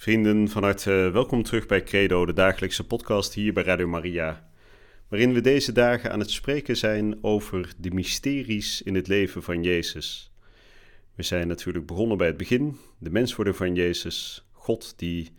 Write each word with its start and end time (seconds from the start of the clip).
Vrienden, 0.00 0.48
van 0.48 0.62
harte 0.62 1.10
welkom 1.12 1.42
terug 1.42 1.66
bij 1.66 1.82
Credo, 1.82 2.26
de 2.26 2.32
dagelijkse 2.32 2.86
podcast 2.86 3.34
hier 3.34 3.52
bij 3.52 3.62
Radio 3.62 3.86
Maria. 3.88 4.48
Waarin 5.08 5.32
we 5.32 5.40
deze 5.40 5.72
dagen 5.72 6.12
aan 6.12 6.20
het 6.20 6.30
spreken 6.30 6.76
zijn 6.76 7.18
over 7.24 7.72
de 7.78 7.90
mysteries 7.90 8.82
in 8.82 8.94
het 8.94 9.08
leven 9.08 9.42
van 9.42 9.62
Jezus. 9.62 10.32
We 11.14 11.22
zijn 11.22 11.48
natuurlijk 11.48 11.86
begonnen 11.86 12.16
bij 12.16 12.26
het 12.26 12.36
begin, 12.36 12.76
de 12.98 13.10
menswording 13.10 13.56
van 13.56 13.74
Jezus, 13.74 14.48
God 14.52 14.98
die 14.98 15.32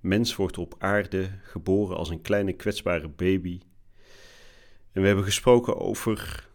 mens 0.00 0.36
wordt 0.36 0.58
op 0.58 0.74
aarde, 0.78 1.28
geboren 1.42 1.96
als 1.96 2.10
een 2.10 2.22
kleine 2.22 2.52
kwetsbare 2.52 3.08
baby. 3.08 3.60
En 4.92 5.00
we 5.00 5.06
hebben 5.06 5.24
gesproken 5.24 5.78
over 5.78 6.48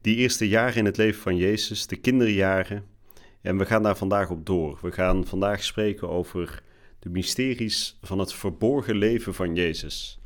die 0.00 0.16
eerste 0.16 0.48
jaren 0.48 0.76
in 0.76 0.84
het 0.84 0.96
leven 0.96 1.20
van 1.20 1.36
Jezus, 1.36 1.86
de 1.86 1.96
kinderjaren. 1.96 2.84
En 3.40 3.58
we 3.58 3.66
gaan 3.66 3.82
daar 3.82 3.96
vandaag 3.96 4.30
op 4.30 4.46
door. 4.46 4.78
We 4.82 4.92
gaan 4.92 5.26
vandaag 5.26 5.64
spreken 5.64 6.08
over 6.08 6.66
de 6.98 7.08
mysteries 7.08 7.98
van 8.02 8.18
het 8.18 8.32
verborgen 8.32 8.96
leven 8.96 9.34
van 9.34 9.54
Jezus. 9.54 10.18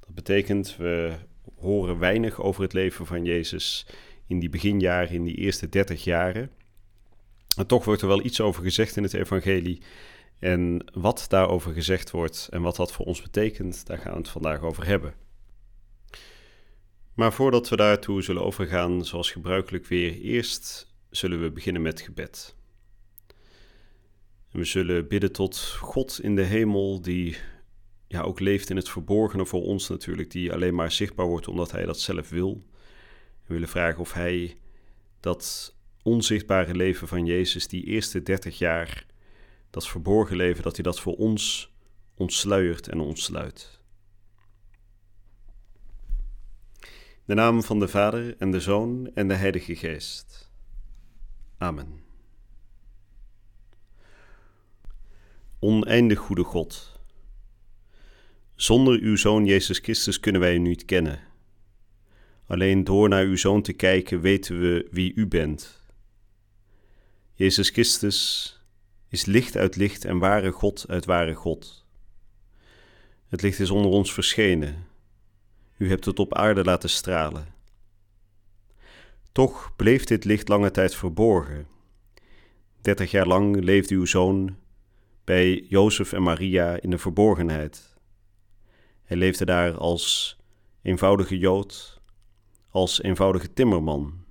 Dat 0.00 0.14
betekent, 0.14 0.76
we 0.76 1.14
horen 1.56 1.98
weinig 1.98 2.40
over 2.40 2.62
het 2.62 2.72
leven 2.72 3.06
van 3.06 3.24
Jezus 3.24 3.86
in 4.26 4.38
die 4.38 4.48
beginjaren, 4.48 5.14
in 5.14 5.24
die 5.24 5.36
eerste 5.36 5.68
dertig 5.68 6.04
jaren. 6.04 6.50
En 7.56 7.66
toch 7.66 7.84
wordt 7.84 8.02
er 8.02 8.08
wel 8.08 8.24
iets 8.24 8.40
over 8.40 8.62
gezegd 8.62 8.96
in 8.96 9.02
het 9.02 9.14
evangelie. 9.14 9.82
En 10.38 10.84
wat 10.92 11.24
daarover 11.28 11.72
gezegd 11.72 12.10
wordt 12.10 12.48
en 12.50 12.62
wat 12.62 12.76
dat 12.76 12.92
voor 12.92 13.06
ons 13.06 13.22
betekent, 13.22 13.86
daar 13.86 13.98
gaan 13.98 14.12
we 14.12 14.18
het 14.18 14.28
vandaag 14.28 14.60
over 14.60 14.86
hebben. 14.86 15.14
Maar 17.14 17.32
voordat 17.32 17.68
we 17.68 17.76
daartoe 17.76 18.22
zullen 18.22 18.44
overgaan, 18.44 19.04
zoals 19.04 19.30
gebruikelijk 19.30 19.86
weer, 19.86 20.20
eerst 20.20 20.94
zullen 21.10 21.42
we 21.42 21.50
beginnen 21.50 21.82
met 21.82 22.00
gebed. 22.00 22.56
We 24.58 24.64
zullen 24.64 25.08
bidden 25.08 25.32
tot 25.32 25.58
God 25.80 26.20
in 26.22 26.36
de 26.36 26.42
hemel, 26.42 27.00
die 27.00 27.36
ja, 28.06 28.20
ook 28.20 28.40
leeft 28.40 28.70
in 28.70 28.76
het 28.76 28.88
verborgene 28.88 29.46
voor 29.46 29.62
ons 29.62 29.88
natuurlijk, 29.88 30.30
die 30.30 30.52
alleen 30.52 30.74
maar 30.74 30.92
zichtbaar 30.92 31.26
wordt 31.26 31.48
omdat 31.48 31.70
Hij 31.70 31.84
dat 31.84 32.00
zelf 32.00 32.28
wil. 32.28 32.64
We 33.46 33.52
willen 33.52 33.68
vragen 33.68 34.00
of 34.00 34.12
Hij 34.12 34.56
dat 35.20 35.74
onzichtbare 36.02 36.74
leven 36.74 37.08
van 37.08 37.26
Jezus, 37.26 37.68
die 37.68 37.84
eerste 37.84 38.22
30 38.22 38.58
jaar, 38.58 39.06
dat 39.70 39.88
verborgen 39.88 40.36
leven, 40.36 40.62
dat 40.62 40.74
Hij 40.74 40.84
dat 40.84 41.00
voor 41.00 41.16
ons 41.16 41.72
ontsluiert 42.14 42.88
en 42.88 43.00
ontsluit. 43.00 43.80
In 46.80 47.34
de 47.34 47.34
naam 47.34 47.62
van 47.62 47.78
de 47.78 47.88
Vader 47.88 48.36
en 48.38 48.50
de 48.50 48.60
Zoon 48.60 49.10
en 49.14 49.28
de 49.28 49.34
Heilige 49.34 49.76
Geest. 49.76 50.50
Amen. 51.58 52.07
Oneindig 55.60 56.18
goede 56.18 56.44
God. 56.44 57.00
Zonder 58.54 59.00
uw 59.00 59.16
Zoon 59.16 59.44
Jezus 59.44 59.78
Christus 59.78 60.20
kunnen 60.20 60.40
wij 60.40 60.54
u 60.54 60.58
niet 60.58 60.84
kennen. 60.84 61.20
Alleen 62.46 62.84
door 62.84 63.08
naar 63.08 63.24
uw 63.24 63.36
Zoon 63.36 63.62
te 63.62 63.72
kijken 63.72 64.20
weten 64.20 64.60
we 64.60 64.88
wie 64.90 65.14
u 65.14 65.26
bent. 65.26 65.82
Jezus 67.34 67.70
Christus 67.70 68.60
is 69.08 69.24
licht 69.24 69.56
uit 69.56 69.76
licht 69.76 70.04
en 70.04 70.18
ware 70.18 70.50
God 70.50 70.84
uit 70.88 71.04
ware 71.04 71.34
God. 71.34 71.86
Het 73.28 73.42
licht 73.42 73.60
is 73.60 73.70
onder 73.70 73.90
ons 73.90 74.12
verschenen. 74.12 74.86
U 75.76 75.88
hebt 75.88 76.04
het 76.04 76.18
op 76.18 76.34
aarde 76.34 76.64
laten 76.64 76.90
stralen. 76.90 77.46
Toch 79.32 79.72
bleef 79.76 80.04
dit 80.04 80.24
licht 80.24 80.48
lange 80.48 80.70
tijd 80.70 80.94
verborgen. 80.94 81.66
Dertig 82.80 83.10
jaar 83.10 83.26
lang 83.26 83.64
leefde 83.64 83.94
uw 83.94 84.04
zoon 84.04 84.56
bij 85.28 85.64
Jozef 85.68 86.12
en 86.12 86.22
Maria 86.22 86.80
in 86.80 86.90
de 86.90 86.98
verborgenheid. 86.98 87.96
Hij 89.04 89.16
leefde 89.16 89.44
daar 89.44 89.76
als 89.76 90.36
eenvoudige 90.82 91.38
Jood, 91.38 92.00
als 92.70 93.02
eenvoudige 93.02 93.52
timmerman. 93.52 94.24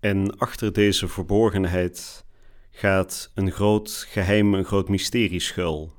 En 0.00 0.38
achter 0.38 0.72
deze 0.72 1.08
verborgenheid 1.08 2.24
gaat 2.70 3.30
een 3.34 3.50
groot 3.50 4.06
geheim, 4.08 4.54
een 4.54 4.64
groot 4.64 4.88
mysterie 4.88 5.40
schuil. 5.40 5.92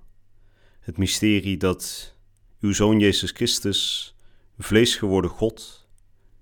Het 0.79 0.97
mysterie 0.97 1.57
dat 1.57 2.15
uw 2.59 2.73
Zoon 2.73 2.99
Jezus 2.99 3.31
Christus, 3.31 4.15
vlees 4.57 4.95
geworden 4.95 5.31
God, 5.31 5.87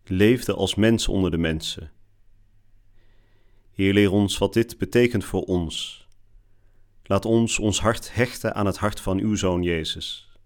leefde 0.04 0.54
als 0.54 0.76
mens 0.76 1.08
onder 1.08 1.32
de 1.32 1.38
mensen. 1.38 1.92
Heer, 3.72 3.94
leer 3.94 4.12
ons 4.12 4.38
wat 4.38 4.54
dit 4.54 4.78
betekent 4.78 5.26
voor 5.26 5.44
ons 5.44 6.07
Laat 7.08 7.26
ons 7.26 7.60
ons 7.60 7.80
hart 7.80 8.14
hechten 8.14 8.56
aan 8.56 8.66
het 8.66 8.78
hart 8.78 9.00
van 9.00 9.20
uw 9.20 9.36
Zoon 9.36 9.64
Jezus. 9.64 10.38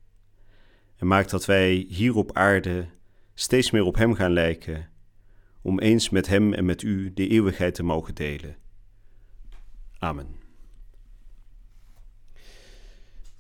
En 0.95 1.07
maak 1.07 1.29
dat 1.29 1.45
wij 1.45 1.85
hier 1.89 2.16
op 2.16 2.33
aarde 2.33 2.88
steeds 3.33 3.72
meer 3.72 3.83
op 3.83 3.95
Hem 3.95 4.13
gaan 4.13 4.31
lijken, 4.31 4.89
om 5.61 5.79
eens 5.79 6.09
met 6.09 6.27
Hem 6.27 6.53
en 6.53 6.66
met 6.66 6.81
U 6.81 7.13
de 7.13 7.27
eeuwigheid 7.27 7.75
te 7.75 7.83
mogen 7.83 8.16
delen. 8.16 8.55
Amen. 9.97 10.39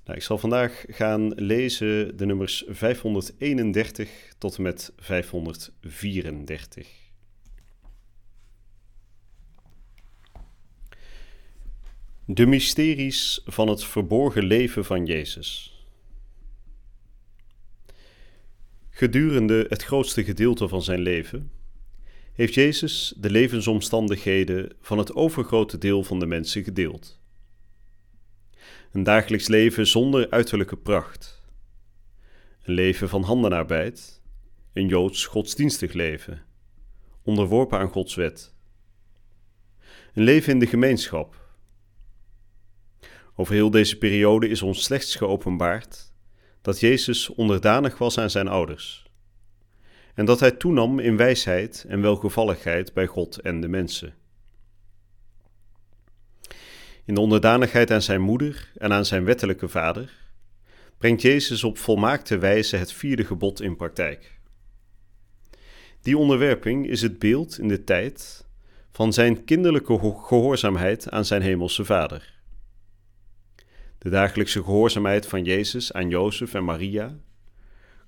Nou, 0.03 0.17
ik 0.17 0.23
zal 0.23 0.37
vandaag 0.37 0.83
gaan 0.87 1.33
lezen 1.33 2.17
de 2.17 2.25
nummers 2.25 2.63
531 2.67 4.33
tot 4.37 4.57
en 4.57 4.63
met 4.63 4.93
534. 4.97 7.10
De 12.33 12.45
mysteries 12.45 13.41
van 13.45 13.67
het 13.67 13.83
verborgen 13.83 14.43
leven 14.43 14.85
van 14.85 15.05
Jezus. 15.05 15.79
Gedurende 18.89 19.65
het 19.69 19.83
grootste 19.83 20.23
gedeelte 20.23 20.67
van 20.67 20.83
zijn 20.83 20.99
leven 20.99 21.51
heeft 22.33 22.53
Jezus 22.53 23.13
de 23.17 23.29
levensomstandigheden 23.29 24.75
van 24.81 24.97
het 24.97 25.15
overgrote 25.15 25.77
deel 25.77 26.03
van 26.03 26.19
de 26.19 26.25
mensen 26.25 26.63
gedeeld. 26.63 27.21
Een 28.91 29.03
dagelijks 29.03 29.47
leven 29.47 29.87
zonder 29.87 30.29
uiterlijke 30.29 30.77
pracht. 30.77 31.41
Een 32.63 32.73
leven 32.73 33.09
van 33.09 33.23
handenarbeid, 33.23 34.21
een 34.73 34.87
joods 34.87 35.25
godsdienstig 35.25 35.93
leven, 35.93 36.45
onderworpen 37.21 37.79
aan 37.79 37.89
Gods 37.89 38.15
wet. 38.15 38.53
Een 40.13 40.23
leven 40.23 40.53
in 40.53 40.59
de 40.59 40.67
gemeenschap 40.67 41.40
over 43.41 43.53
heel 43.53 43.71
deze 43.71 43.97
periode 43.97 44.47
is 44.47 44.61
ons 44.61 44.83
slechts 44.83 45.15
geopenbaard 45.15 46.13
dat 46.61 46.79
Jezus 46.79 47.29
onderdanig 47.29 47.97
was 47.97 48.17
aan 48.17 48.29
zijn 48.29 48.47
ouders 48.47 49.05
en 50.13 50.25
dat 50.25 50.39
hij 50.39 50.51
toenam 50.51 50.99
in 50.99 51.17
wijsheid 51.17 51.85
en 51.87 52.01
welgevalligheid 52.01 52.93
bij 52.93 53.05
God 53.05 53.37
en 53.37 53.61
de 53.61 53.67
mensen. 53.67 54.13
In 57.05 57.13
de 57.13 57.19
onderdanigheid 57.19 57.91
aan 57.91 58.01
zijn 58.01 58.21
moeder 58.21 58.71
en 58.77 58.93
aan 58.93 59.05
zijn 59.05 59.25
wettelijke 59.25 59.67
vader 59.67 60.11
brengt 60.97 61.21
Jezus 61.21 61.63
op 61.63 61.77
volmaakte 61.77 62.37
wijze 62.37 62.77
het 62.77 62.93
vierde 62.93 63.25
gebod 63.25 63.61
in 63.61 63.75
praktijk. 63.75 64.39
Die 66.01 66.17
onderwerping 66.17 66.87
is 66.87 67.01
het 67.01 67.19
beeld 67.19 67.59
in 67.59 67.67
de 67.67 67.83
tijd 67.83 68.45
van 68.91 69.13
zijn 69.13 69.43
kinderlijke 69.43 69.99
gehoorzaamheid 69.99 71.09
aan 71.09 71.25
zijn 71.25 71.41
hemelse 71.41 71.85
Vader. 71.85 72.40
De 74.01 74.09
dagelijkse 74.09 74.63
gehoorzaamheid 74.63 75.27
van 75.27 75.43
Jezus 75.43 75.93
aan 75.93 76.09
Jozef 76.09 76.53
en 76.53 76.63
Maria 76.63 77.17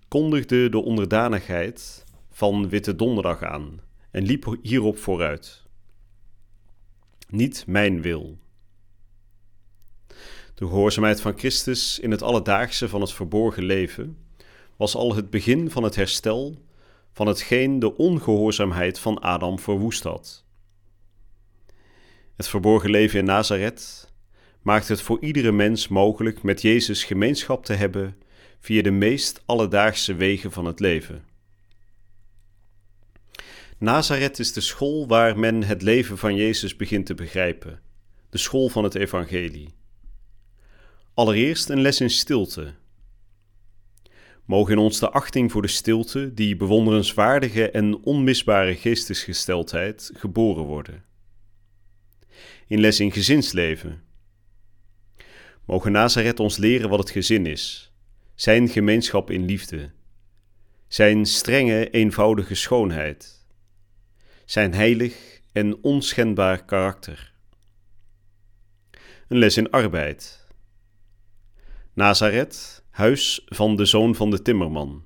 kondigde 0.07 0.69
de 0.69 0.77
onderdanigheid 0.77 2.05
van 2.31 2.69
Witte 2.69 2.95
Donderdag 2.95 3.43
aan 3.43 3.79
en 4.11 4.23
liep 4.23 4.57
hierop 4.61 4.97
vooruit. 4.97 5.63
Niet 7.29 7.63
mijn 7.67 8.01
wil. 8.01 8.37
De 10.53 10.67
gehoorzaamheid 10.67 11.21
van 11.21 11.37
Christus 11.37 11.99
in 11.99 12.11
het 12.11 12.21
alledaagse 12.21 12.89
van 12.89 13.01
het 13.01 13.13
verborgen 13.13 13.63
leven 13.63 14.17
was 14.75 14.95
al 14.95 15.15
het 15.15 15.29
begin 15.29 15.71
van 15.71 15.83
het 15.83 15.95
herstel 15.95 16.57
van 17.11 17.27
hetgeen 17.27 17.79
de 17.79 17.97
ongehoorzaamheid 17.97 18.99
van 18.99 19.19
Adam 19.19 19.59
verwoest 19.59 20.03
had. 20.03 20.45
Het 22.35 22.47
verborgen 22.47 22.89
leven 22.89 23.19
in 23.19 23.25
Nazareth 23.25 24.11
maakt 24.63 24.87
het 24.87 25.01
voor 25.01 25.21
iedere 25.21 25.51
mens 25.51 25.87
mogelijk 25.87 26.43
met 26.43 26.61
Jezus 26.61 27.03
gemeenschap 27.03 27.65
te 27.65 27.73
hebben 27.73 28.17
via 28.59 28.81
de 28.81 28.91
meest 28.91 29.43
alledaagse 29.45 30.15
wegen 30.15 30.51
van 30.51 30.65
het 30.65 30.79
leven. 30.79 31.23
Nazareth 33.77 34.39
is 34.39 34.53
de 34.53 34.61
school 34.61 35.07
waar 35.07 35.39
men 35.39 35.63
het 35.63 35.81
leven 35.81 36.17
van 36.17 36.35
Jezus 36.35 36.75
begint 36.75 37.05
te 37.05 37.13
begrijpen, 37.13 37.81
de 38.29 38.37
school 38.37 38.69
van 38.69 38.83
het 38.83 38.95
Evangelie. 38.95 39.73
Allereerst 41.13 41.69
een 41.69 41.81
les 41.81 42.01
in 42.01 42.09
stilte. 42.09 42.73
Mogen 44.45 44.73
in 44.73 44.79
ons 44.79 44.99
de 44.99 45.09
achting 45.09 45.51
voor 45.51 45.61
de 45.61 45.67
stilte, 45.67 46.33
die 46.33 46.55
bewonderenswaardige 46.55 47.71
en 47.71 48.03
onmisbare 48.03 48.75
geestesgesteldheid, 48.75 50.11
geboren 50.13 50.63
worden. 50.63 51.03
In 52.67 52.79
les 52.79 52.99
in 52.99 53.11
gezinsleven. 53.11 54.01
Mogen 55.65 55.91
Nazareth 55.91 56.39
ons 56.39 56.57
leren 56.57 56.89
wat 56.89 56.99
het 56.99 57.09
gezin 57.09 57.45
is, 57.45 57.93
zijn 58.35 58.69
gemeenschap 58.69 59.29
in 59.29 59.45
liefde, 59.45 59.91
zijn 60.87 61.25
strenge, 61.25 61.89
eenvoudige 61.89 62.55
schoonheid, 62.55 63.45
zijn 64.45 64.73
heilig 64.73 65.41
en 65.51 65.83
onschendbaar 65.83 66.65
karakter. 66.65 67.33
Een 69.27 69.37
les 69.37 69.57
in 69.57 69.71
arbeid. 69.71 70.47
Nazareth, 71.93 72.83
huis 72.89 73.41
van 73.45 73.75
de 73.75 73.85
zoon 73.85 74.15
van 74.15 74.29
de 74.29 74.41
timmerman. 74.41 75.03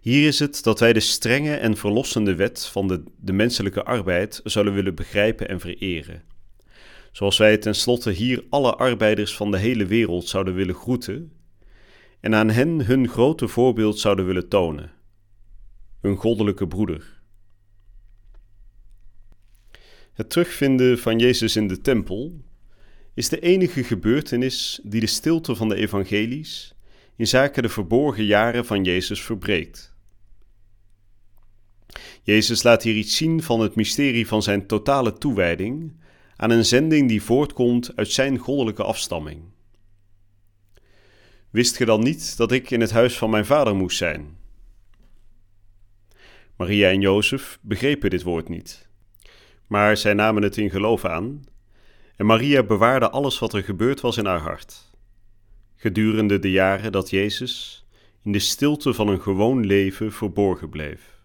Hier 0.00 0.26
is 0.26 0.38
het 0.38 0.62
dat 0.62 0.80
wij 0.80 0.92
de 0.92 1.00
strenge 1.00 1.54
en 1.54 1.76
verlossende 1.76 2.34
wet 2.34 2.66
van 2.66 2.88
de, 2.88 3.02
de 3.16 3.32
menselijke 3.32 3.84
arbeid 3.84 4.40
zullen 4.44 4.74
willen 4.74 4.94
begrijpen 4.94 5.48
en 5.48 5.60
vereren. 5.60 6.33
Zoals 7.14 7.38
wij 7.38 7.58
tenslotte 7.58 8.10
hier 8.10 8.44
alle 8.48 8.74
arbeiders 8.74 9.36
van 9.36 9.50
de 9.50 9.58
hele 9.58 9.86
wereld 9.86 10.28
zouden 10.28 10.54
willen 10.54 10.74
groeten 10.74 11.32
en 12.20 12.34
aan 12.34 12.50
hen 12.50 12.84
hun 12.84 13.08
grote 13.08 13.48
voorbeeld 13.48 13.98
zouden 13.98 14.26
willen 14.26 14.48
tonen. 14.48 14.92
Een 16.00 16.16
goddelijke 16.16 16.66
broeder. 16.66 17.22
Het 20.12 20.30
terugvinden 20.30 20.98
van 20.98 21.18
Jezus 21.18 21.56
in 21.56 21.68
de 21.68 21.80
tempel 21.80 22.40
is 23.14 23.28
de 23.28 23.40
enige 23.40 23.84
gebeurtenis 23.84 24.80
die 24.82 25.00
de 25.00 25.06
stilte 25.06 25.54
van 25.54 25.68
de 25.68 25.74
evangelies 25.74 26.74
in 27.16 27.26
zaken 27.26 27.62
de 27.62 27.68
verborgen 27.68 28.24
jaren 28.24 28.64
van 28.64 28.84
Jezus 28.84 29.22
verbreekt. 29.22 29.94
Jezus 32.22 32.62
laat 32.62 32.82
hier 32.82 32.96
iets 32.96 33.16
zien 33.16 33.42
van 33.42 33.60
het 33.60 33.74
mysterie 33.74 34.26
van 34.26 34.42
zijn 34.42 34.66
totale 34.66 35.12
toewijding 35.12 36.02
aan 36.36 36.50
een 36.50 36.64
zending 36.64 37.08
die 37.08 37.22
voortkomt 37.22 37.96
uit 37.96 38.10
zijn 38.10 38.38
goddelijke 38.38 38.82
afstamming. 38.82 39.42
Wist 41.50 41.76
ge 41.76 41.84
dan 41.84 42.02
niet 42.02 42.36
dat 42.36 42.52
ik 42.52 42.70
in 42.70 42.80
het 42.80 42.90
huis 42.90 43.18
van 43.18 43.30
mijn 43.30 43.46
vader 43.46 43.74
moest 43.74 43.96
zijn? 43.96 44.36
Maria 46.56 46.88
en 46.88 47.00
Jozef 47.00 47.58
begrepen 47.60 48.10
dit 48.10 48.22
woord 48.22 48.48
niet, 48.48 48.88
maar 49.66 49.96
zij 49.96 50.14
namen 50.14 50.42
het 50.42 50.56
in 50.56 50.70
geloof 50.70 51.04
aan, 51.04 51.44
en 52.16 52.26
Maria 52.26 52.62
bewaarde 52.62 53.10
alles 53.10 53.38
wat 53.38 53.52
er 53.52 53.62
gebeurd 53.62 54.00
was 54.00 54.16
in 54.16 54.26
haar 54.26 54.40
hart. 54.40 54.92
Gedurende 55.76 56.38
de 56.38 56.50
jaren 56.50 56.92
dat 56.92 57.10
Jezus 57.10 57.84
in 58.22 58.32
de 58.32 58.38
stilte 58.38 58.94
van 58.94 59.08
een 59.08 59.20
gewoon 59.20 59.66
leven 59.66 60.12
verborgen 60.12 60.68
bleef. 60.68 61.23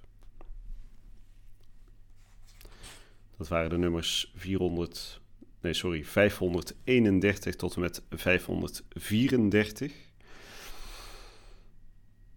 Dat 3.39 3.47
waren 3.47 3.69
de 3.69 3.77
nummers 3.77 4.31
400, 4.35 5.21
nee 5.61 5.73
sorry, 5.73 6.05
531 6.05 7.55
tot 7.55 7.75
en 7.75 7.81
met 7.81 8.01
534. 8.09 9.93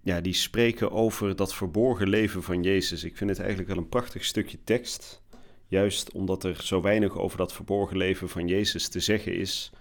Ja, 0.00 0.20
die 0.20 0.32
spreken 0.32 0.90
over 0.90 1.36
dat 1.36 1.54
verborgen 1.54 2.08
leven 2.08 2.42
van 2.42 2.62
Jezus. 2.62 3.04
Ik 3.04 3.16
vind 3.16 3.30
het 3.30 3.38
eigenlijk 3.38 3.68
wel 3.68 3.78
een 3.78 3.88
prachtig 3.88 4.24
stukje 4.24 4.58
tekst. 4.64 5.22
Juist 5.68 6.12
omdat 6.12 6.44
er 6.44 6.62
zo 6.62 6.80
weinig 6.80 7.18
over 7.18 7.38
dat 7.38 7.52
verborgen 7.52 7.96
leven 7.96 8.28
van 8.28 8.48
Jezus 8.48 8.88
te 8.88 9.00
zeggen 9.00 9.34
is, 9.34 9.72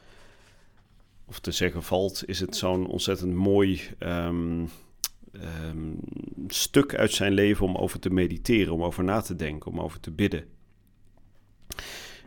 of 1.25 1.39
te 1.39 1.51
zeggen 1.51 1.83
valt, 1.83 2.23
is 2.27 2.39
het 2.39 2.56
zo'n 2.56 2.88
ontzettend 2.88 3.33
mooi 3.33 3.81
um, 4.00 4.69
um, 5.31 6.00
stuk 6.47 6.95
uit 6.95 7.12
zijn 7.12 7.33
leven 7.33 7.65
om 7.65 7.75
over 7.75 8.00
te 8.00 8.09
mediteren, 8.09 8.73
om 8.73 8.83
over 8.83 9.03
na 9.03 9.21
te 9.21 9.35
denken, 9.35 9.71
om 9.71 9.79
over 9.79 10.00
te 10.00 10.12
bidden. 10.12 10.59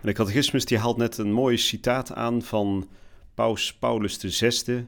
En 0.04 0.10
de 0.10 0.16
catechismus 0.16 0.64
die 0.64 0.78
haalt 0.78 0.96
net 0.96 1.18
een 1.18 1.32
mooi 1.32 1.56
citaat 1.56 2.12
aan 2.12 2.42
van 2.42 2.88
paus 3.34 3.74
Paulus 3.74 4.16
VI, 4.16 4.86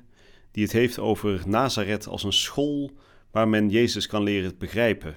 die 0.50 0.62
het 0.62 0.72
heeft 0.72 0.98
over 0.98 1.42
Nazareth 1.46 2.06
als 2.06 2.24
een 2.24 2.32
school 2.32 2.90
waar 3.30 3.48
men 3.48 3.68
Jezus 3.70 4.06
kan 4.06 4.22
leren 4.22 4.58
begrijpen. 4.58 5.16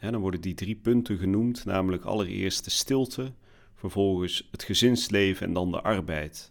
dan 0.00 0.20
worden 0.20 0.40
die 0.40 0.54
drie 0.54 0.74
punten 0.74 1.18
genoemd, 1.18 1.64
namelijk 1.64 2.04
allereerst 2.04 2.64
de 2.64 2.70
stilte, 2.70 3.32
vervolgens 3.74 4.48
het 4.50 4.62
gezinsleven 4.62 5.46
en 5.46 5.52
dan 5.52 5.70
de 5.70 5.80
arbeid. 5.80 6.50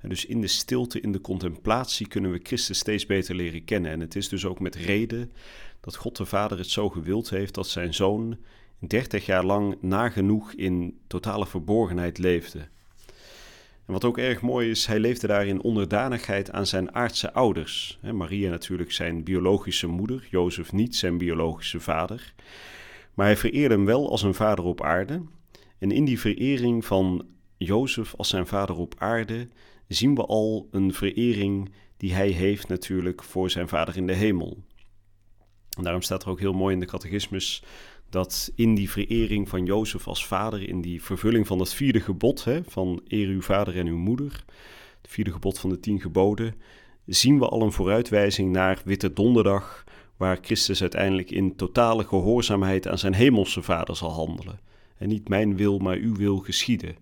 Dus 0.00 0.24
in 0.24 0.40
de 0.40 0.46
stilte, 0.46 1.00
in 1.00 1.12
de 1.12 1.20
contemplatie 1.20 2.08
kunnen 2.08 2.30
we 2.30 2.40
Christus 2.42 2.78
steeds 2.78 3.06
beter 3.06 3.34
leren 3.34 3.64
kennen. 3.64 3.90
En 3.90 4.00
het 4.00 4.16
is 4.16 4.28
dus 4.28 4.44
ook 4.44 4.60
met 4.60 4.74
reden 4.74 5.32
dat 5.80 5.96
God 5.96 6.16
de 6.16 6.26
Vader 6.26 6.58
het 6.58 6.70
zo 6.70 6.88
gewild 6.88 7.30
heeft 7.30 7.54
dat 7.54 7.68
zijn 7.68 7.94
zoon 7.94 8.38
30 8.78 9.26
jaar 9.26 9.44
lang 9.44 9.76
nagenoeg 9.80 10.52
in 10.52 11.00
totale 11.06 11.46
verborgenheid 11.46 12.18
leefde. 12.18 12.68
En 13.86 13.92
wat 13.92 14.04
ook 14.04 14.18
erg 14.18 14.40
mooi 14.40 14.70
is, 14.70 14.86
hij 14.86 14.98
leefde 14.98 15.26
daar 15.26 15.46
in 15.46 15.62
onderdanigheid 15.62 16.50
aan 16.50 16.66
zijn 16.66 16.94
aardse 16.94 17.32
ouders. 17.32 17.98
Maria 18.12 18.50
natuurlijk 18.50 18.92
zijn 18.92 19.24
biologische 19.24 19.86
moeder, 19.86 20.26
Jozef 20.30 20.72
niet 20.72 20.96
zijn 20.96 21.18
biologische 21.18 21.80
vader. 21.80 22.34
Maar 23.14 23.26
hij 23.26 23.36
vereerde 23.36 23.74
hem 23.74 23.84
wel 23.84 24.10
als 24.10 24.22
een 24.22 24.34
vader 24.34 24.64
op 24.64 24.82
aarde. 24.82 25.22
En 25.78 25.90
in 25.90 26.04
die 26.04 26.20
verering 26.20 26.84
van 26.84 27.26
Jozef 27.56 28.14
als 28.16 28.28
zijn 28.28 28.46
vader 28.46 28.76
op 28.76 28.94
aarde 28.98 29.48
zien 29.88 30.14
we 30.14 30.26
al 30.26 30.68
een 30.70 30.94
verering 30.94 31.72
die 31.96 32.14
hij 32.14 32.28
heeft 32.28 32.68
natuurlijk 32.68 33.22
voor 33.22 33.50
zijn 33.50 33.68
vader 33.68 33.96
in 33.96 34.06
de 34.06 34.12
hemel. 34.12 34.58
En 35.76 35.82
daarom 35.82 36.02
staat 36.02 36.22
er 36.22 36.28
ook 36.28 36.40
heel 36.40 36.52
mooi 36.52 36.74
in 36.74 36.80
de 36.80 36.86
catechismus 36.86 37.62
dat 38.10 38.52
in 38.54 38.74
die 38.74 38.90
verering 38.90 39.48
van 39.48 39.64
Jozef 39.64 40.06
als 40.06 40.26
vader, 40.26 40.68
in 40.68 40.80
die 40.80 41.02
vervulling 41.02 41.46
van 41.46 41.58
dat 41.58 41.74
vierde 41.74 42.00
gebod 42.00 42.44
hè, 42.44 42.64
van 42.64 43.00
eer 43.08 43.28
uw 43.28 43.42
vader 43.42 43.76
en 43.76 43.86
uw 43.86 43.96
moeder, 43.96 44.44
het 45.02 45.10
vierde 45.10 45.32
gebod 45.32 45.58
van 45.58 45.70
de 45.70 45.80
tien 45.80 46.00
geboden, 46.00 46.54
zien 47.06 47.38
we 47.38 47.48
al 47.48 47.62
een 47.62 47.72
vooruitwijzing 47.72 48.52
naar 48.52 48.82
Witte 48.84 49.12
Donderdag, 49.12 49.84
waar 50.16 50.38
Christus 50.40 50.80
uiteindelijk 50.80 51.30
in 51.30 51.56
totale 51.56 52.04
gehoorzaamheid 52.04 52.88
aan 52.88 52.98
zijn 52.98 53.14
hemelse 53.14 53.62
vader 53.62 53.96
zal 53.96 54.10
handelen. 54.10 54.60
En 54.96 55.08
niet 55.08 55.28
mijn 55.28 55.56
wil, 55.56 55.78
maar 55.78 55.96
uw 55.96 56.16
wil 56.16 56.38
geschieden. 56.38 56.96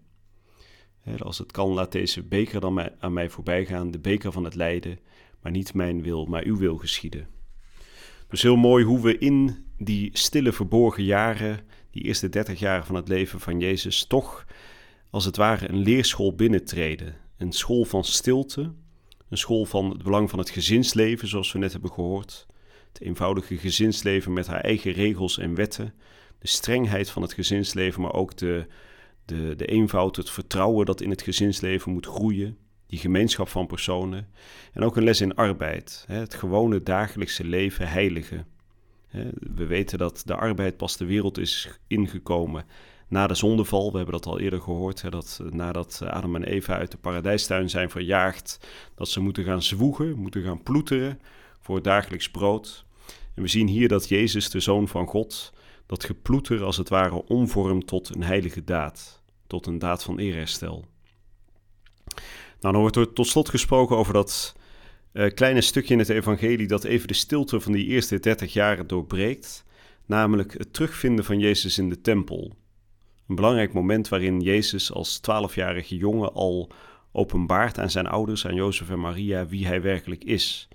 Als 1.18 1.38
het 1.38 1.52
kan, 1.52 1.68
laat 1.68 1.92
deze 1.92 2.22
beker 2.22 2.60
dan 2.60 2.90
aan 2.98 3.12
mij 3.12 3.30
voorbij 3.30 3.66
gaan, 3.66 3.90
de 3.90 3.98
beker 3.98 4.32
van 4.32 4.44
het 4.44 4.54
lijden, 4.54 4.98
maar 5.40 5.52
niet 5.52 5.74
mijn 5.74 6.02
wil, 6.02 6.24
maar 6.24 6.44
uw 6.44 6.56
wil 6.56 6.76
geschieden. 6.76 7.28
Dus 8.34 8.42
heel 8.42 8.56
mooi 8.56 8.84
hoe 8.84 9.00
we 9.00 9.18
in 9.18 9.64
die 9.78 10.10
stille 10.12 10.52
verborgen 10.52 11.04
jaren, 11.04 11.60
die 11.90 12.02
eerste 12.02 12.28
dertig 12.28 12.58
jaren 12.58 12.86
van 12.86 12.94
het 12.94 13.08
leven 13.08 13.40
van 13.40 13.60
Jezus, 13.60 14.04
toch 14.04 14.44
als 15.10 15.24
het 15.24 15.36
ware 15.36 15.68
een 15.68 15.78
leerschool 15.78 16.34
binnentreden. 16.34 17.16
Een 17.36 17.52
school 17.52 17.84
van 17.84 18.04
stilte, 18.04 18.72
een 19.28 19.38
school 19.38 19.64
van 19.64 19.90
het 19.90 20.02
belang 20.02 20.30
van 20.30 20.38
het 20.38 20.50
gezinsleven, 20.50 21.28
zoals 21.28 21.52
we 21.52 21.58
net 21.58 21.72
hebben 21.72 21.92
gehoord. 21.92 22.46
Het 22.92 23.00
eenvoudige 23.00 23.56
gezinsleven 23.56 24.32
met 24.32 24.46
haar 24.46 24.60
eigen 24.60 24.92
regels 24.92 25.38
en 25.38 25.54
wetten. 25.54 25.94
De 26.38 26.48
strengheid 26.48 27.10
van 27.10 27.22
het 27.22 27.32
gezinsleven, 27.32 28.00
maar 28.02 28.14
ook 28.14 28.36
de, 28.36 28.66
de, 29.24 29.54
de 29.56 29.66
eenvoud, 29.66 30.16
het 30.16 30.30
vertrouwen 30.30 30.86
dat 30.86 31.00
in 31.00 31.10
het 31.10 31.22
gezinsleven 31.22 31.92
moet 31.92 32.06
groeien. 32.06 32.58
Die 32.94 33.02
gemeenschap 33.02 33.48
van 33.48 33.66
personen. 33.66 34.28
En 34.72 34.82
ook 34.82 34.96
een 34.96 35.04
les 35.04 35.20
in 35.20 35.34
arbeid. 35.34 36.04
Het 36.06 36.34
gewone 36.34 36.82
dagelijkse 36.82 37.44
leven 37.44 37.88
heiligen. 37.88 38.46
We 39.54 39.66
weten 39.66 39.98
dat 39.98 40.22
de 40.24 40.34
arbeid 40.34 40.76
pas 40.76 40.96
de 40.96 41.04
wereld 41.04 41.38
is 41.38 41.78
ingekomen 41.86 42.64
na 43.08 43.26
de 43.26 43.34
zondeval. 43.34 43.90
We 43.90 43.96
hebben 43.96 44.14
dat 44.14 44.26
al 44.26 44.40
eerder 44.40 44.60
gehoord, 44.60 45.10
dat 45.10 45.40
eh, 45.42 45.50
nadat 45.50 46.02
Adam 46.04 46.34
en 46.34 46.44
Eva 46.44 46.76
uit 46.76 46.90
de 46.90 46.96
paradijstuin 46.96 47.70
zijn 47.70 47.90
verjaagd, 47.90 48.68
dat 48.94 49.08
ze 49.08 49.20
moeten 49.20 49.44
gaan 49.44 49.62
zwoegen, 49.62 50.18
moeten 50.18 50.42
gaan 50.42 50.62
ploeteren 50.62 51.20
voor 51.60 51.74
het 51.74 51.84
dagelijks 51.84 52.30
brood. 52.30 52.84
En 53.34 53.42
we 53.42 53.48
zien 53.48 53.68
hier 53.68 53.88
dat 53.88 54.08
Jezus, 54.08 54.50
de 54.50 54.60
Zoon 54.60 54.88
van 54.88 55.06
God, 55.06 55.52
dat 55.86 56.04
geploeter 56.04 56.62
als 56.62 56.76
het 56.76 56.88
ware 56.88 57.26
omvormt 57.26 57.86
tot 57.86 58.14
een 58.14 58.22
heilige 58.22 58.64
daad, 58.64 59.22
tot 59.46 59.66
een 59.66 59.78
daad 59.78 60.02
van 60.02 60.18
eerherstel. 60.18 60.84
Nou, 62.64 62.76
dan 62.76 62.84
wordt 62.84 62.96
er 62.96 63.12
tot 63.12 63.26
slot 63.26 63.48
gesproken 63.48 63.96
over 63.96 64.12
dat 64.12 64.56
uh, 65.12 65.30
kleine 65.30 65.60
stukje 65.60 65.92
in 65.92 65.98
het 65.98 66.08
evangelie 66.08 66.66
dat 66.66 66.84
even 66.84 67.08
de 67.08 67.14
stilte 67.14 67.60
van 67.60 67.72
die 67.72 67.86
eerste 67.86 68.20
30 68.20 68.52
jaren 68.52 68.86
doorbreekt, 68.86 69.64
namelijk 70.06 70.52
het 70.58 70.72
terugvinden 70.72 71.24
van 71.24 71.38
Jezus 71.38 71.78
in 71.78 71.88
de 71.88 72.00
tempel. 72.00 72.52
Een 73.28 73.34
belangrijk 73.34 73.72
moment 73.72 74.08
waarin 74.08 74.40
Jezus 74.40 74.92
als 74.92 75.20
12-jarige 75.20 75.96
jongen 75.96 76.32
al 76.32 76.70
openbaart 77.12 77.78
aan 77.78 77.90
zijn 77.90 78.06
ouders, 78.06 78.46
aan 78.46 78.54
Jozef 78.54 78.90
en 78.90 79.00
Maria, 79.00 79.46
wie 79.46 79.66
hij 79.66 79.82
werkelijk 79.82 80.24
is. 80.24 80.68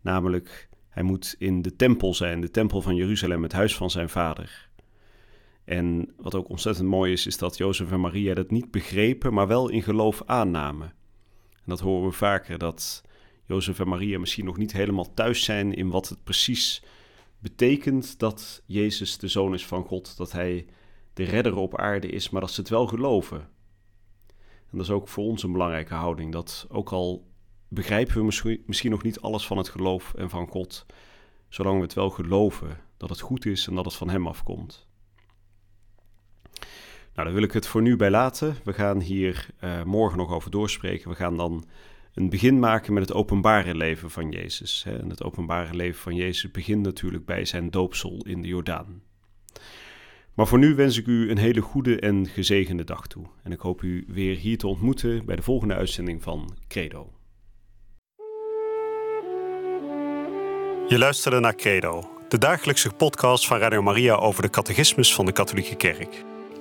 Namelijk, 0.00 0.68
hij 0.88 1.02
moet 1.02 1.34
in 1.38 1.62
de 1.62 1.76
tempel 1.76 2.14
zijn, 2.14 2.40
de 2.40 2.50
tempel 2.50 2.80
van 2.80 2.94
Jeruzalem, 2.94 3.42
het 3.42 3.52
huis 3.52 3.76
van 3.76 3.90
zijn 3.90 4.08
vader. 4.08 4.68
En 5.64 6.12
wat 6.16 6.34
ook 6.34 6.48
ontzettend 6.48 6.88
mooi 6.88 7.12
is, 7.12 7.26
is 7.26 7.38
dat 7.38 7.56
Jozef 7.56 7.92
en 7.92 8.00
Maria 8.00 8.34
dat 8.34 8.50
niet 8.50 8.70
begrepen, 8.70 9.34
maar 9.34 9.46
wel 9.46 9.68
in 9.68 9.82
geloof 9.82 10.22
aannamen. 10.26 11.02
En 11.64 11.70
dat 11.70 11.80
horen 11.80 12.08
we 12.08 12.14
vaker, 12.14 12.58
dat 12.58 13.02
Jozef 13.46 13.80
en 13.80 13.88
Maria 13.88 14.18
misschien 14.18 14.44
nog 14.44 14.56
niet 14.56 14.72
helemaal 14.72 15.14
thuis 15.14 15.44
zijn 15.44 15.74
in 15.74 15.88
wat 15.88 16.08
het 16.08 16.24
precies 16.24 16.82
betekent 17.38 18.18
dat 18.18 18.62
Jezus 18.66 19.18
de 19.18 19.28
zoon 19.28 19.54
is 19.54 19.66
van 19.66 19.84
God, 19.84 20.16
dat 20.16 20.32
hij 20.32 20.66
de 21.12 21.24
redder 21.24 21.56
op 21.56 21.78
aarde 21.78 22.08
is, 22.08 22.30
maar 22.30 22.40
dat 22.40 22.50
ze 22.50 22.60
het 22.60 22.70
wel 22.70 22.86
geloven. 22.86 23.40
En 24.70 24.80
dat 24.80 24.80
is 24.80 24.90
ook 24.90 25.08
voor 25.08 25.24
ons 25.24 25.42
een 25.42 25.52
belangrijke 25.52 25.94
houding, 25.94 26.32
dat 26.32 26.66
ook 26.68 26.92
al 26.92 27.26
begrijpen 27.68 28.26
we 28.26 28.58
misschien 28.66 28.90
nog 28.90 29.02
niet 29.02 29.20
alles 29.20 29.46
van 29.46 29.56
het 29.56 29.68
geloof 29.68 30.14
en 30.14 30.30
van 30.30 30.46
God, 30.46 30.86
zolang 31.48 31.76
we 31.76 31.82
het 31.82 31.94
wel 31.94 32.10
geloven 32.10 32.80
dat 32.96 33.08
het 33.08 33.20
goed 33.20 33.46
is 33.46 33.66
en 33.66 33.74
dat 33.74 33.84
het 33.84 33.94
van 33.94 34.08
Hem 34.08 34.26
afkomt. 34.26 34.86
Nou, 37.14 37.26
daar 37.26 37.36
wil 37.36 37.42
ik 37.42 37.52
het 37.52 37.66
voor 37.66 37.82
nu 37.82 37.96
bij 37.96 38.10
laten. 38.10 38.56
We 38.64 38.72
gaan 38.72 39.00
hier 39.00 39.46
uh, 39.60 39.82
morgen 39.82 40.18
nog 40.18 40.32
over 40.32 40.50
doorspreken. 40.50 41.08
We 41.08 41.16
gaan 41.16 41.36
dan 41.36 41.64
een 42.14 42.30
begin 42.30 42.58
maken 42.58 42.92
met 42.92 43.08
het 43.08 43.16
openbare 43.16 43.74
leven 43.74 44.10
van 44.10 44.30
Jezus. 44.30 44.84
En 44.86 45.10
het 45.10 45.22
openbare 45.22 45.74
leven 45.74 46.00
van 46.00 46.14
Jezus 46.14 46.50
begint 46.50 46.82
natuurlijk 46.82 47.24
bij 47.24 47.44
zijn 47.44 47.70
doopsel 47.70 48.24
in 48.26 48.42
de 48.42 48.48
Jordaan. 48.48 49.02
Maar 50.34 50.46
voor 50.46 50.58
nu 50.58 50.74
wens 50.74 50.98
ik 50.98 51.06
u 51.06 51.30
een 51.30 51.38
hele 51.38 51.60
goede 51.60 52.00
en 52.00 52.26
gezegende 52.26 52.84
dag 52.84 53.06
toe. 53.06 53.26
En 53.42 53.52
ik 53.52 53.60
hoop 53.60 53.82
u 53.82 54.04
weer 54.08 54.36
hier 54.36 54.58
te 54.58 54.66
ontmoeten 54.66 55.24
bij 55.24 55.36
de 55.36 55.42
volgende 55.42 55.74
uitzending 55.74 56.22
van 56.22 56.56
Credo. 56.68 57.12
Je 60.88 60.98
luisterde 60.98 61.40
naar 61.40 61.54
Credo, 61.54 62.10
de 62.28 62.38
dagelijkse 62.38 62.90
podcast 62.90 63.46
van 63.46 63.58
Radio 63.58 63.82
Maria 63.82 64.14
over 64.14 64.42
de 64.42 64.50
catechismus 64.50 65.14
van 65.14 65.26
de 65.26 65.32
Katholieke 65.32 65.76
Kerk. 65.76 66.24